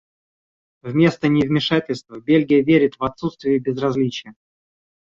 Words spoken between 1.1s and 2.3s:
невмешательства